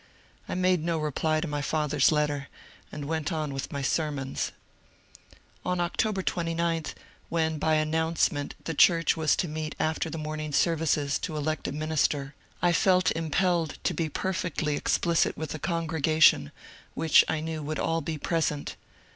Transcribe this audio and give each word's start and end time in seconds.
I 0.49 0.55
made 0.55 0.83
no 0.83 0.97
reply 0.97 1.41
to 1.41 1.47
my 1.47 1.61
father's 1.61 2.11
letter, 2.11 2.47
and 2.91 3.05
went 3.05 3.31
on 3.31 3.53
with 3.53 3.71
my 3.71 3.83
sermons. 3.83 4.51
On 5.63 5.79
October 5.79 6.23
29, 6.23 6.85
when 7.29 7.59
by 7.59 7.75
announcement 7.75 8.55
the 8.63 8.73
church 8.73 9.15
was 9.15 9.35
to 9.35 9.47
meet 9.47 9.75
after 9.79 10.09
the 10.09 10.17
morning 10.17 10.53
services 10.53 11.19
to 11.19 11.37
elect 11.37 11.67
a 11.67 11.71
minister, 11.71 12.33
I 12.63 12.73
felt 12.73 13.09
MY 13.11 13.11
CHURCH 13.11 13.11
AT 13.11 13.15
WASHINGTON 13.15 13.41
189 13.43 13.65
impeUed 13.79 13.83
to 13.83 13.93
be 13.93 14.09
perfectly 14.09 14.75
explicit 14.75 15.37
with 15.37 15.51
the 15.51 15.59
congregation^ 15.59 16.49
which 16.95 17.23
I 17.27 17.39
knew 17.39 17.61
would 17.61 17.77
all 17.77 18.01
be 18.01 18.17
present. 18.17 18.77